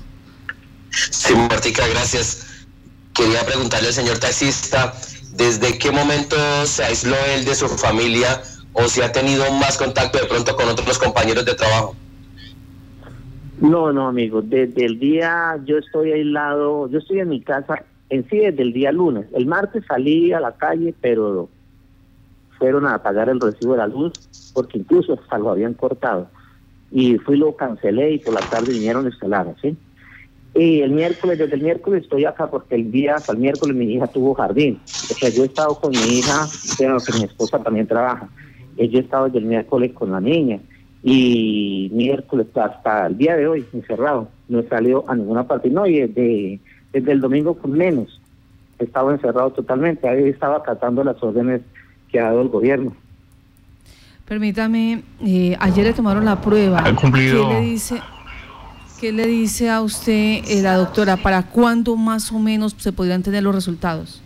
Sí, 0.91 1.35
Martica, 1.35 1.87
gracias. 1.89 2.67
Quería 3.15 3.45
preguntarle 3.45 3.89
al 3.89 3.95
señor 3.95 4.19
taxista, 4.19 4.93
¿desde 5.33 5.79
qué 5.79 5.91
momento 5.91 6.37
se 6.67 6.85
aisló 6.85 7.17
él 7.35 7.45
de 7.45 7.55
su 7.55 7.69
familia 7.69 8.43
o 8.73 8.89
si 8.89 9.01
ha 9.03 9.13
tenido 9.13 9.51
más 9.53 9.77
contacto 9.77 10.19
de 10.19 10.27
pronto 10.27 10.57
con 10.57 10.69
otros 10.69 10.99
compañeros 10.99 11.45
de 11.45 11.55
trabajo? 11.55 11.97
No, 13.61 13.93
no, 13.93 14.09
amigo. 14.09 14.41
Desde 14.43 14.87
el 14.87 14.99
día, 14.99 15.61
yo 15.65 15.79
estoy 15.79 16.13
aislado, 16.13 16.89
yo 16.89 16.99
estoy 16.99 17.21
en 17.21 17.29
mi 17.29 17.41
casa 17.41 17.85
en 18.09 18.29
sí 18.29 18.39
desde 18.39 18.63
el 18.63 18.73
día 18.73 18.91
lunes. 18.91 19.27
El 19.35 19.47
martes 19.47 19.85
salí 19.87 20.33
a 20.33 20.41
la 20.41 20.53
calle, 20.53 20.95
pero 21.01 21.49
fueron 22.59 22.87
a 22.87 23.03
pagar 23.03 23.29
el 23.29 23.41
recibo 23.41 23.73
de 23.73 23.79
la 23.79 23.87
luz 23.87 24.13
porque 24.53 24.79
incluso 24.79 25.15
hasta 25.15 25.39
lo 25.39 25.51
habían 25.51 25.75
cortado. 25.75 26.29
Y 26.91 27.19
fui, 27.19 27.37
lo 27.37 27.55
cancelé 27.55 28.13
y 28.13 28.19
por 28.19 28.35
la 28.35 28.41
tarde 28.41 28.73
vinieron 28.73 29.07
a 29.07 29.11
instalar, 29.11 29.55
¿sí? 29.63 29.77
Y 30.55 30.81
el 30.81 30.91
miércoles, 30.91 31.39
desde 31.39 31.55
el 31.55 31.63
miércoles 31.63 32.03
estoy 32.03 32.25
acá 32.25 32.51
porque 32.51 32.75
el 32.75 32.91
día 32.91 33.15
hasta 33.17 33.33
el 33.33 33.39
miércoles 33.39 33.77
mi 33.77 33.95
hija 33.95 34.07
tuvo 34.09 34.35
jardín. 34.35 34.81
O 34.85 35.15
sea, 35.15 35.29
yo 35.29 35.45
he 35.45 35.47
estado 35.47 35.77
con 35.77 35.91
mi 35.91 36.19
hija, 36.19 36.47
pero 36.79 36.99
que 36.99 37.13
mi 37.19 37.25
esposa 37.25 37.63
también 37.63 37.87
trabaja. 37.87 38.29
Yo 38.77 38.99
he 38.99 39.03
estado 39.03 39.27
desde 39.27 39.39
el 39.39 39.45
miércoles 39.45 39.93
con 39.93 40.11
la 40.11 40.21
niña 40.21 40.59
y 41.03 41.89
miércoles 41.93 42.47
hasta 42.57 43.07
el 43.07 43.17
día 43.17 43.37
de 43.37 43.47
hoy 43.47 43.65
encerrado. 43.73 44.29
No 44.49 44.61
he 44.61 44.69
salido 44.69 45.05
a 45.09 45.15
ninguna 45.15 45.45
parte. 45.45 45.71
No, 45.71 45.87
y 45.87 46.01
desde, 46.01 46.61
desde 46.93 47.13
el 47.13 47.21
domingo 47.21 47.55
con 47.55 47.73
menos. 47.73 48.21
He 48.79 48.85
estado 48.85 49.11
encerrado 49.13 49.51
totalmente. 49.51 50.09
Ahí 50.09 50.25
estaba 50.25 50.57
acatando 50.57 51.05
las 51.05 51.23
órdenes 51.23 51.63
que 52.11 52.19
ha 52.19 52.25
dado 52.25 52.43
el 52.43 52.49
gobierno. 52.49 52.95
Permítame, 54.27 55.03
eh, 55.25 55.57
ayer 55.59 55.87
le 55.87 55.93
tomaron 55.93 56.25
la 56.25 56.41
prueba. 56.41 56.85
cumplido? 56.95 57.49
¿Qué 57.49 57.55
le 57.55 57.61
dice? 57.63 58.01
¿Qué 59.01 59.13
le 59.13 59.27
dice 59.27 59.71
a 59.71 59.81
usted 59.81 60.43
eh, 60.47 60.61
la 60.61 60.77
doctora? 60.77 61.17
¿Para 61.17 61.45
cuándo 61.45 61.97
más 61.97 62.31
o 62.33 62.39
menos 62.39 62.77
se 62.77 62.93
podrían 62.93 63.23
tener 63.23 63.43
los 63.43 63.55
resultados? 63.55 64.23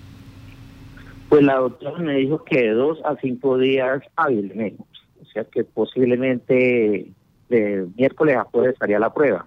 Pues 1.29 1.45
la 1.45 1.59
doctora 1.59 1.97
me 2.01 2.15
dijo 2.15 2.43
que 2.43 2.61
de 2.61 2.71
dos 2.71 2.99
a 3.05 3.15
cinco 3.21 3.57
días 3.57 4.03
hábiles, 4.17 4.75
o 5.23 5.27
sea 5.33 5.45
que 5.45 5.63
posiblemente 5.63 7.07
de 7.49 7.87
miércoles 7.97 8.37
a 8.37 8.43
jueves 8.45 8.73
estaría 8.73 8.99
la 8.99 9.15
prueba. 9.15 9.47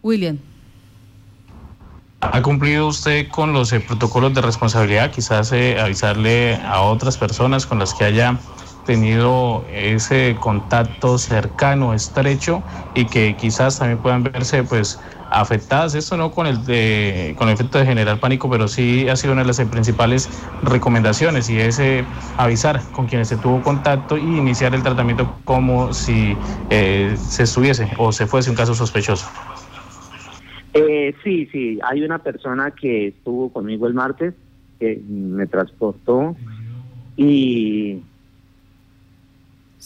William. 0.00 0.38
¿Ha 2.20 2.42
cumplido 2.42 2.86
usted 2.86 3.26
con 3.28 3.52
los 3.52 3.72
eh, 3.72 3.80
protocolos 3.80 4.32
de 4.34 4.40
responsabilidad? 4.40 5.10
Quizás 5.10 5.50
eh, 5.50 5.80
avisarle 5.80 6.54
a 6.54 6.82
otras 6.82 7.18
personas 7.18 7.66
con 7.66 7.80
las 7.80 7.92
que 7.92 8.04
haya 8.04 8.38
tenido 8.84 9.64
ese 9.72 10.36
contacto 10.40 11.18
cercano, 11.18 11.94
estrecho 11.94 12.62
y 12.94 13.06
que 13.06 13.36
quizás 13.36 13.78
también 13.78 13.98
puedan 13.98 14.22
verse 14.22 14.62
pues 14.64 15.00
afectadas. 15.30 15.94
Esto 15.94 16.16
no 16.16 16.30
con 16.30 16.46
el 16.46 16.64
de, 16.64 17.34
con 17.38 17.48
el 17.48 17.54
efecto 17.54 17.78
de 17.78 17.86
generar 17.86 18.18
pánico, 18.18 18.50
pero 18.50 18.68
sí 18.68 19.08
ha 19.08 19.16
sido 19.16 19.32
una 19.32 19.42
de 19.42 19.48
las 19.48 19.60
principales 19.60 20.28
recomendaciones 20.62 21.48
y 21.48 21.58
es 21.58 21.78
eh, 21.78 22.04
avisar 22.36 22.82
con 22.92 23.06
quienes 23.06 23.28
se 23.28 23.36
tuvo 23.36 23.62
contacto 23.62 24.18
y 24.18 24.22
iniciar 24.22 24.74
el 24.74 24.82
tratamiento 24.82 25.32
como 25.44 25.92
si 25.92 26.36
eh, 26.70 27.14
se 27.16 27.44
estuviese 27.44 27.90
o 27.98 28.12
se 28.12 28.26
fuese 28.26 28.50
un 28.50 28.56
caso 28.56 28.74
sospechoso. 28.74 29.28
Eh, 30.72 31.14
sí, 31.24 31.48
sí, 31.50 31.78
hay 31.82 32.02
una 32.02 32.18
persona 32.18 32.70
que 32.72 33.08
estuvo 33.08 33.52
conmigo 33.52 33.86
el 33.86 33.94
martes 33.94 34.34
que 34.78 35.00
me 35.08 35.46
transportó 35.46 36.36
y 37.16 38.02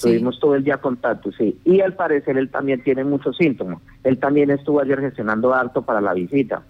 Tuvimos 0.01 0.41
todo 0.41 0.57
el 0.57 0.65
día 0.65 0.79
contacto, 0.79 1.31
sí. 1.33 1.59
Y 1.65 1.81
al 1.81 1.95
parecer 1.95 2.37
él 2.37 2.51
también 2.51 2.83
tiene 2.83 3.05
muchos 3.05 3.37
síntomas. 3.37 3.81
Él 4.03 4.19
también 4.19 4.51
estuvo 4.51 4.81
ayer 4.81 5.01
gestionando 5.01 5.55
harto 5.55 5.83
para 5.83 6.01
la 6.01 6.15
visita, 6.15 6.63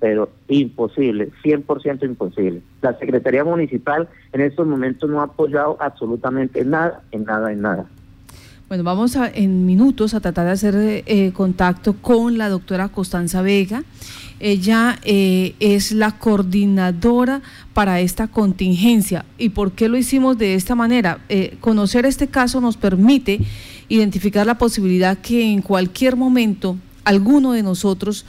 pero 0.00 0.30
imposible, 0.48 1.30
100% 1.44 2.04
imposible. 2.04 2.60
La 2.80 2.98
Secretaría 2.98 3.44
Municipal 3.44 4.08
en 4.32 4.40
estos 4.40 4.66
momentos 4.66 5.08
no 5.08 5.20
ha 5.20 5.24
apoyado 5.24 5.76
absolutamente 5.80 6.64
nada, 6.64 7.02
en 7.12 7.24
nada, 7.24 7.52
en 7.52 7.62
nada. 7.62 7.86
Bueno, 8.72 8.84
vamos 8.84 9.16
a, 9.16 9.28
en 9.28 9.66
minutos 9.66 10.14
a 10.14 10.20
tratar 10.20 10.46
de 10.46 10.52
hacer 10.52 10.74
eh, 11.04 11.32
contacto 11.34 11.92
con 11.92 12.38
la 12.38 12.48
doctora 12.48 12.88
Constanza 12.88 13.42
Vega. 13.42 13.84
Ella 14.40 14.98
eh, 15.04 15.54
es 15.60 15.92
la 15.92 16.12
coordinadora 16.12 17.42
para 17.74 18.00
esta 18.00 18.28
contingencia. 18.28 19.26
¿Y 19.36 19.50
por 19.50 19.72
qué 19.72 19.90
lo 19.90 19.98
hicimos 19.98 20.38
de 20.38 20.54
esta 20.54 20.74
manera? 20.74 21.20
Eh, 21.28 21.58
conocer 21.60 22.06
este 22.06 22.28
caso 22.28 22.62
nos 22.62 22.78
permite 22.78 23.40
identificar 23.90 24.46
la 24.46 24.56
posibilidad 24.56 25.18
que 25.18 25.52
en 25.52 25.60
cualquier 25.60 26.16
momento 26.16 26.78
alguno 27.04 27.52
de 27.52 27.62
nosotros 27.62 28.24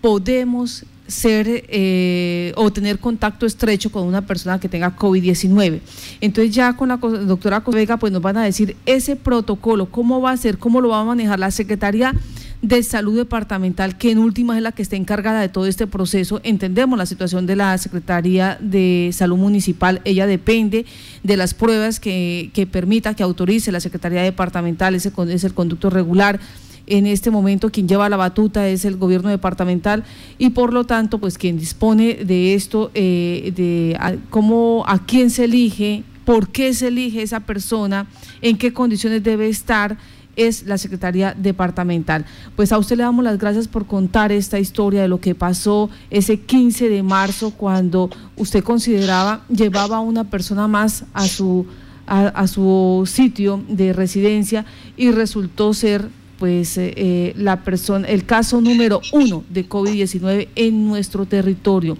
podemos 0.00 0.86
ser 1.06 1.64
eh, 1.68 2.52
o 2.56 2.72
tener 2.72 2.98
contacto 2.98 3.46
estrecho 3.46 3.90
con 3.90 4.06
una 4.06 4.26
persona 4.26 4.58
que 4.58 4.68
tenga 4.68 4.96
COVID-19. 4.96 5.80
Entonces 6.20 6.54
ya 6.54 6.74
con 6.76 6.88
la 6.88 6.96
doctora 6.96 7.60
Vega 7.66 7.96
pues 7.96 8.12
nos 8.12 8.22
van 8.22 8.36
a 8.36 8.44
decir 8.44 8.76
ese 8.86 9.16
protocolo, 9.16 9.86
cómo 9.86 10.20
va 10.20 10.30
a 10.30 10.36
ser, 10.36 10.58
cómo 10.58 10.80
lo 10.80 10.88
va 10.88 11.00
a 11.00 11.04
manejar 11.04 11.38
la 11.38 11.50
Secretaría 11.50 12.14
de 12.62 12.82
Salud 12.82 13.16
Departamental, 13.16 13.98
que 13.98 14.10
en 14.10 14.18
última 14.18 14.56
es 14.56 14.62
la 14.62 14.72
que 14.72 14.80
está 14.80 14.96
encargada 14.96 15.42
de 15.42 15.50
todo 15.50 15.66
este 15.66 15.86
proceso. 15.86 16.40
Entendemos 16.44 16.98
la 16.98 17.04
situación 17.04 17.44
de 17.46 17.56
la 17.56 17.76
Secretaría 17.76 18.56
de 18.58 19.10
Salud 19.12 19.36
Municipal, 19.36 20.00
ella 20.04 20.26
depende 20.26 20.86
de 21.22 21.36
las 21.36 21.52
pruebas 21.52 22.00
que, 22.00 22.50
que 22.54 22.66
permita, 22.66 23.14
que 23.14 23.22
autorice 23.22 23.70
la 23.70 23.80
Secretaría 23.80 24.22
Departamental, 24.22 24.94
ese 24.94 25.12
es 25.28 25.44
el 25.44 25.52
conducto 25.52 25.90
regular 25.90 26.40
en 26.86 27.06
este 27.06 27.30
momento 27.30 27.70
quien 27.70 27.88
lleva 27.88 28.08
la 28.08 28.16
batuta 28.16 28.68
es 28.68 28.84
el 28.84 28.96
gobierno 28.96 29.30
departamental 29.30 30.04
y 30.38 30.50
por 30.50 30.72
lo 30.72 30.84
tanto, 30.84 31.18
pues 31.18 31.38
quien 31.38 31.58
dispone 31.58 32.14
de 32.24 32.54
esto, 32.54 32.90
eh, 32.94 33.52
de 33.56 33.98
cómo, 34.30 34.84
a 34.86 35.04
quién 35.04 35.30
se 35.30 35.44
elige, 35.44 36.04
por 36.24 36.48
qué 36.48 36.74
se 36.74 36.88
elige 36.88 37.22
esa 37.22 37.40
persona, 37.40 38.06
en 38.42 38.58
qué 38.58 38.72
condiciones 38.72 39.22
debe 39.22 39.48
estar, 39.48 39.96
es 40.36 40.64
la 40.64 40.78
Secretaría 40.78 41.32
Departamental. 41.32 42.24
Pues 42.56 42.72
a 42.72 42.78
usted 42.78 42.96
le 42.96 43.04
damos 43.04 43.24
las 43.24 43.38
gracias 43.38 43.68
por 43.68 43.86
contar 43.86 44.32
esta 44.32 44.58
historia 44.58 45.02
de 45.02 45.08
lo 45.08 45.20
que 45.20 45.36
pasó 45.36 45.90
ese 46.10 46.40
15 46.40 46.88
de 46.88 47.04
marzo 47.04 47.52
cuando 47.52 48.10
usted 48.36 48.64
consideraba, 48.64 49.44
llevaba 49.48 49.98
a 49.98 50.00
una 50.00 50.24
persona 50.24 50.66
más 50.66 51.04
a 51.14 51.28
su, 51.28 51.66
a 52.06 52.46
su 52.48 53.04
sitio 53.06 53.62
de 53.68 53.92
residencia 53.92 54.66
y 54.96 55.12
resultó 55.12 55.72
ser 55.72 56.08
pues 56.38 56.76
eh, 56.78 56.92
eh, 56.96 57.32
la 57.36 57.62
persona, 57.62 58.06
el 58.08 58.24
caso 58.24 58.60
número 58.60 59.00
uno 59.12 59.44
de 59.48 59.68
COVID-19 59.68 60.48
en 60.54 60.86
nuestro 60.86 61.26
territorio. 61.26 61.96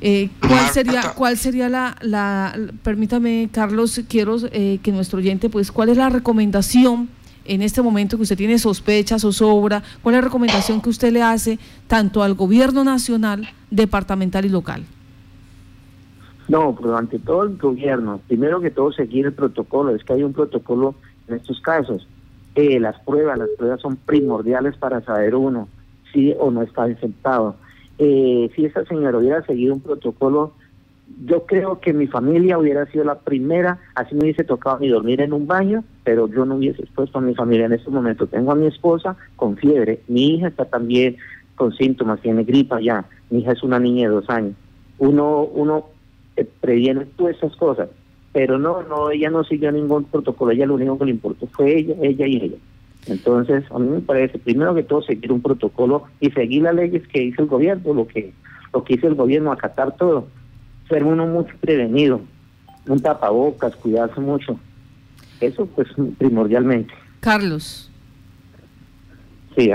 Eh, 0.00 0.30
¿Cuál 0.40 0.68
sería, 0.70 1.02
cuál 1.14 1.36
sería 1.36 1.68
la, 1.68 1.96
la, 2.00 2.58
permítame, 2.82 3.48
Carlos, 3.52 4.00
quiero 4.08 4.36
que 4.50 4.92
nuestro 4.92 5.18
oyente, 5.18 5.48
pues, 5.48 5.70
cuál 5.70 5.90
es 5.90 5.96
la 5.96 6.08
recomendación 6.08 7.08
en 7.44 7.62
este 7.62 7.82
momento 7.82 8.16
que 8.16 8.24
usted 8.24 8.36
tiene 8.36 8.58
sospechas 8.58 9.24
o 9.24 9.32
sobra, 9.32 9.82
cuál 10.02 10.16
es 10.16 10.20
la 10.20 10.26
recomendación 10.26 10.80
que 10.80 10.90
usted 10.90 11.12
le 11.12 11.22
hace 11.22 11.58
tanto 11.86 12.22
al 12.22 12.34
gobierno 12.34 12.82
nacional, 12.82 13.48
departamental 13.70 14.44
y 14.44 14.48
local? 14.48 14.84
No, 16.48 16.74
pero 16.74 16.96
ante 16.96 17.18
todo 17.18 17.44
el 17.44 17.56
gobierno, 17.56 18.20
primero 18.26 18.60
que 18.60 18.70
todo 18.70 18.92
seguir 18.92 19.26
el 19.26 19.32
protocolo, 19.32 19.94
es 19.94 20.02
que 20.04 20.14
hay 20.14 20.22
un 20.22 20.32
protocolo 20.32 20.96
en 21.28 21.36
estos 21.36 21.60
casos. 21.60 22.06
Eh, 22.54 22.78
las 22.80 22.98
pruebas, 23.00 23.38
las 23.38 23.48
pruebas 23.56 23.80
son 23.80 23.96
primordiales 23.96 24.76
para 24.76 25.00
saber 25.02 25.34
uno 25.34 25.68
si 26.12 26.34
o 26.38 26.50
no 26.50 26.62
está 26.62 26.88
infectado. 26.88 27.56
Eh, 27.98 28.50
si 28.54 28.64
esa 28.64 28.84
señora 28.84 29.18
hubiera 29.18 29.44
seguido 29.46 29.74
un 29.74 29.80
protocolo, 29.80 30.52
yo 31.24 31.46
creo 31.46 31.80
que 31.80 31.92
mi 31.92 32.06
familia 32.06 32.58
hubiera 32.58 32.86
sido 32.86 33.04
la 33.04 33.18
primera, 33.18 33.78
así 33.94 34.14
me 34.14 34.22
hubiese 34.22 34.44
tocado 34.44 34.78
ni 34.80 34.88
dormir 34.88 35.20
en 35.20 35.32
un 35.32 35.46
baño, 35.46 35.84
pero 36.04 36.28
yo 36.28 36.44
no 36.44 36.56
hubiese 36.56 36.82
expuesto 36.82 37.18
a 37.18 37.22
mi 37.22 37.34
familia 37.34 37.66
en 37.66 37.74
este 37.74 37.90
momento. 37.90 38.26
Tengo 38.26 38.52
a 38.52 38.56
mi 38.56 38.66
esposa 38.66 39.16
con 39.36 39.56
fiebre, 39.56 40.00
mi 40.08 40.34
hija 40.34 40.48
está 40.48 40.64
también 40.64 41.16
con 41.54 41.72
síntomas, 41.72 42.20
tiene 42.20 42.44
gripa 42.44 42.80
ya. 42.80 43.04
mi 43.30 43.40
hija 43.40 43.52
es 43.52 43.62
una 43.62 43.78
niña 43.78 44.08
de 44.08 44.14
dos 44.14 44.28
años. 44.30 44.54
Uno, 44.98 45.42
uno 45.42 45.86
eh, 46.36 46.46
previene 46.60 47.06
todas 47.16 47.36
esas 47.36 47.54
cosas, 47.56 47.88
pero 48.32 48.58
no, 48.58 48.82
no, 48.82 49.10
ella 49.10 49.30
no 49.30 49.44
siguió 49.44 49.70
ningún 49.70 50.04
protocolo, 50.04 50.52
ella 50.52 50.66
lo 50.66 50.74
único 50.74 50.98
que 50.98 51.04
le 51.04 51.10
importó 51.10 51.46
fue 51.48 51.78
ella, 51.78 51.94
ella 52.00 52.26
y 52.26 52.36
ella. 52.36 52.56
Entonces, 53.06 53.64
a 53.70 53.78
mí 53.78 53.88
me 53.88 54.00
parece, 54.00 54.38
primero 54.38 54.74
que 54.74 54.84
todo, 54.84 55.02
seguir 55.02 55.32
un 55.32 55.42
protocolo 55.42 56.04
y 56.20 56.30
seguir 56.30 56.62
las 56.62 56.74
leyes 56.74 57.06
que 57.08 57.22
hizo 57.22 57.42
el 57.42 57.48
gobierno, 57.48 57.94
lo 57.94 58.06
que, 58.06 58.32
lo 58.72 58.84
que 58.84 58.94
hizo 58.94 59.08
el 59.08 59.16
gobierno, 59.16 59.52
acatar 59.52 59.96
todo. 59.96 60.28
Ser 60.88 61.04
uno 61.04 61.26
mucho 61.26 61.54
prevenido, 61.60 62.20
un 62.86 63.00
tapabocas, 63.00 63.74
cuidarse 63.76 64.20
mucho. 64.20 64.58
Eso, 65.40 65.66
pues, 65.66 65.88
primordialmente. 66.16 66.94
Carlos. 67.20 67.90
Sí, 69.56 69.70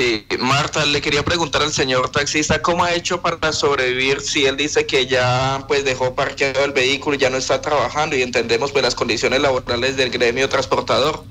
eh, 0.00 0.24
Marta, 0.38 0.86
le 0.86 1.02
quería 1.02 1.22
preguntar 1.22 1.62
al 1.62 1.72
señor 1.72 2.08
taxista 2.08 2.62
cómo 2.62 2.84
ha 2.84 2.94
hecho 2.94 3.20
para 3.20 3.52
sobrevivir 3.52 4.20
si 4.20 4.46
él 4.46 4.56
dice 4.56 4.86
que 4.86 5.06
ya 5.06 5.64
pues 5.68 5.84
dejó 5.84 6.14
parqueado 6.14 6.64
el 6.64 6.72
vehículo 6.72 7.16
y 7.16 7.18
ya 7.18 7.28
no 7.28 7.36
está 7.36 7.60
trabajando 7.60 8.16
y 8.16 8.22
entendemos 8.22 8.72
pues 8.72 8.82
las 8.82 8.94
condiciones 8.94 9.42
laborales 9.42 9.98
del 9.98 10.10
gremio 10.10 10.48
transportador. 10.48 11.24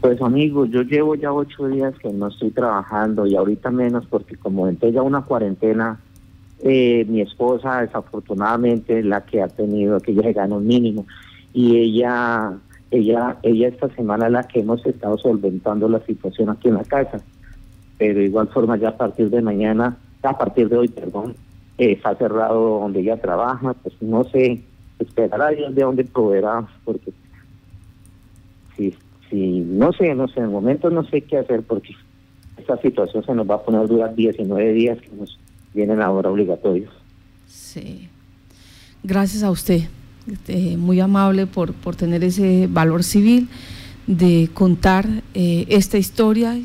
Pues 0.00 0.22
amigo, 0.22 0.66
yo 0.66 0.82
llevo 0.82 1.16
ya 1.16 1.32
ocho 1.32 1.66
días 1.66 1.92
que 2.00 2.10
no 2.10 2.28
estoy 2.28 2.52
trabajando 2.52 3.26
y 3.26 3.34
ahorita 3.34 3.72
menos 3.72 4.06
porque 4.06 4.36
como 4.36 4.68
entré 4.68 4.92
ya 4.92 5.02
una 5.02 5.22
cuarentena, 5.22 5.98
eh, 6.62 7.04
mi 7.08 7.22
esposa 7.22 7.80
desafortunadamente 7.80 9.02
la 9.02 9.24
que 9.24 9.42
ha 9.42 9.48
tenido, 9.48 9.98
que 9.98 10.12
ella 10.12 10.32
gana 10.32 10.54
un 10.54 10.66
mínimo 10.66 11.06
y 11.52 11.76
ella 11.76 12.52
ella, 12.90 13.38
ella 13.42 13.68
esta 13.68 13.88
semana 13.94 14.28
la 14.28 14.44
que 14.44 14.60
hemos 14.60 14.84
estado 14.86 15.18
solventando 15.18 15.88
la 15.88 16.00
situación 16.06 16.50
aquí 16.50 16.68
en 16.68 16.74
la 16.74 16.84
casa, 16.84 17.20
pero 17.98 18.18
de 18.18 18.26
igual 18.26 18.48
forma 18.48 18.76
ya 18.76 18.90
a 18.90 18.96
partir 18.96 19.30
de 19.30 19.42
mañana, 19.42 19.96
a 20.22 20.38
partir 20.38 20.68
de 20.68 20.76
hoy, 20.76 20.88
perdón, 20.88 21.34
eh, 21.78 21.92
está 21.92 22.14
cerrado 22.16 22.80
donde 22.80 23.00
ella 23.00 23.20
trabaja, 23.20 23.74
pues 23.74 23.94
no 24.00 24.24
sé, 24.24 24.62
esperará 24.98 25.48
Dios 25.50 25.74
de 25.74 25.82
dónde 25.82 26.04
proveerá, 26.04 26.66
porque 26.84 27.12
si, 28.76 28.94
si, 29.30 29.60
no 29.60 29.92
sé, 29.92 30.14
no 30.14 30.28
sé, 30.28 30.40
en 30.40 30.46
el 30.46 30.50
momento 30.50 30.90
no 30.90 31.04
sé 31.04 31.22
qué 31.22 31.38
hacer, 31.38 31.62
porque 31.62 31.94
esta 32.56 32.76
situación 32.78 33.24
se 33.24 33.34
nos 33.34 33.48
va 33.48 33.56
a 33.56 33.62
poner 33.62 33.86
durar 33.86 34.14
19 34.14 34.72
días 34.72 34.98
que 35.00 35.10
nos 35.16 35.38
vienen 35.74 36.00
ahora 36.00 36.30
obligatorios. 36.30 36.92
Sí. 37.46 38.08
Gracias 39.02 39.42
a 39.42 39.50
usted. 39.50 39.82
Este, 40.30 40.76
muy 40.76 40.98
amable 40.98 41.46
por, 41.46 41.72
por 41.72 41.94
tener 41.94 42.24
ese 42.24 42.66
valor 42.68 43.04
civil 43.04 43.48
de 44.08 44.50
contar 44.54 45.08
eh, 45.34 45.66
esta 45.68 45.98
historia 45.98 46.58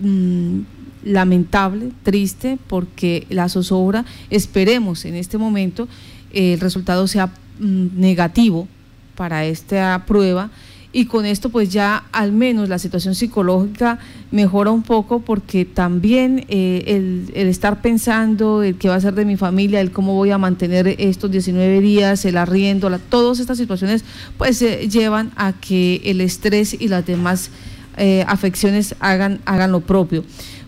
mm, 0.00 0.60
lamentable, 1.04 1.90
triste, 2.02 2.58
porque 2.68 3.26
la 3.28 3.50
zozobra, 3.50 4.06
esperemos 4.30 5.04
en 5.04 5.16
este 5.16 5.36
momento, 5.36 5.86
el 6.32 6.60
resultado 6.60 7.06
sea 7.06 7.26
mm, 7.58 7.88
negativo 8.00 8.68
para 9.16 9.44
esta 9.44 10.04
prueba 10.06 10.50
y 10.92 11.06
con 11.06 11.24
esto 11.24 11.48
pues 11.48 11.70
ya 11.70 12.04
al 12.12 12.32
menos 12.32 12.68
la 12.68 12.78
situación 12.78 13.14
psicológica 13.14 13.98
mejora 14.30 14.70
un 14.70 14.82
poco 14.82 15.20
porque 15.20 15.64
también 15.64 16.44
eh, 16.48 17.28
el, 17.34 17.48
estar 17.48 17.80
pensando 17.80 18.62
el 18.62 18.76
qué 18.76 18.88
va 18.88 18.96
a 18.96 19.00
ser 19.00 19.14
de 19.14 19.24
mi 19.24 19.36
familia, 19.36 19.80
el 19.80 19.90
cómo 19.90 20.14
voy 20.14 20.30
a 20.30 20.38
mantener 20.38 20.88
estos 20.98 21.30
19 21.30 21.80
días, 21.80 22.24
el 22.24 22.36
arriendo, 22.36 22.90
todas 23.08 23.40
estas 23.40 23.56
situaciones 23.56 24.04
pues 24.36 24.60
eh, 24.60 24.88
llevan 24.88 25.32
a 25.36 25.54
que 25.54 26.02
el 26.04 26.20
estrés 26.20 26.76
y 26.78 26.88
las 26.88 27.06
demás 27.06 27.50
eh, 27.96 28.24
afecciones 28.28 28.94
hagan, 29.00 29.40
hagan 29.46 29.72
lo 29.72 29.80
propio. 29.80 30.24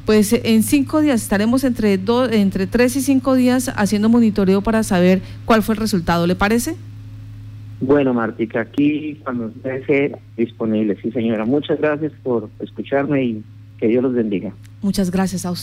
Pues 0.07 0.35
en 0.35 0.63
cinco 0.63 1.01
días 1.01 1.23
estaremos 1.23 1.65
entre, 1.65 1.97
dos, 1.97 2.31
entre 2.31 2.67
tres 2.67 2.95
y 2.97 3.01
cinco 3.01 3.35
días 3.35 3.71
haciendo 3.75 4.11
monitoreo 4.11 4.61
para 4.63 4.83
saber 4.83 5.23
cuál 5.47 5.63
fue 5.63 5.75
el 5.75 5.81
resultado, 5.81 6.27
¿le 6.27 6.35
parece? 6.35 6.77
Bueno, 7.81 8.15
Martica, 8.15 8.61
aquí 8.63 9.21
cuando 9.25 9.53
esté 9.65 10.17
disponible. 10.37 10.97
Sí, 11.03 11.11
señora. 11.11 11.45
Muchas 11.45 11.79
gracias 11.79 12.13
por 12.23 12.49
escucharme 12.61 13.25
y 13.25 13.45
que 13.79 13.89
Dios 13.89 14.03
los 14.03 14.15
bendiga. 14.15 14.53
Muchas 14.83 15.11
gracias 15.11 15.45
a 15.45 15.51
usted. 15.51 15.63